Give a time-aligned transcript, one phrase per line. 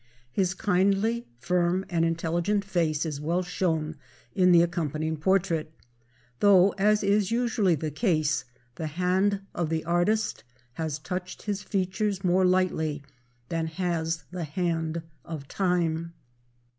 [0.31, 3.97] His kindly, firm, and intelligent face is well shown
[4.33, 5.75] in the accompanying portrait,
[6.39, 8.43] though, as is usually the case,
[8.73, 10.43] the hand of the artist
[10.73, 13.03] has touched his features more lightly
[13.49, 16.13] than has the hand of time.